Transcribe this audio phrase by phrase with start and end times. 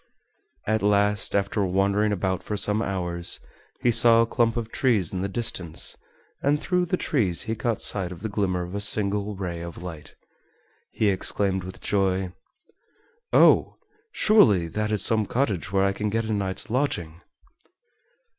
[0.65, 3.39] At last, after wandering about for some hours,
[3.81, 5.95] he saw a clump of trees in the distance,
[6.41, 9.83] and through the trees he caught sight of the glimmer of a single ray of
[9.83, 10.15] light.
[10.89, 12.33] He exclaimed with joy:
[13.31, 13.77] "Oh.
[14.11, 17.21] surely that is some cottage where I can get a night's lodging!"